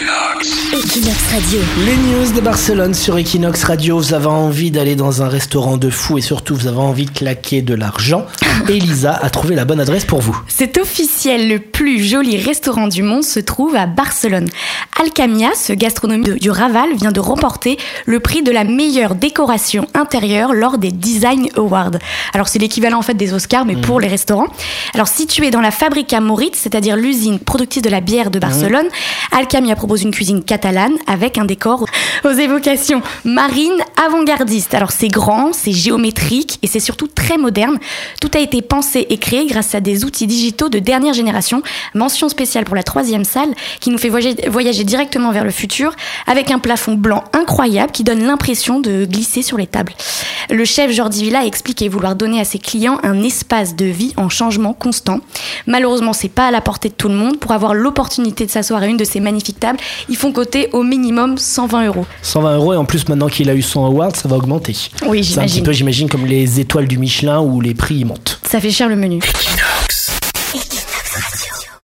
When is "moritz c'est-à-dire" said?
26.20-26.96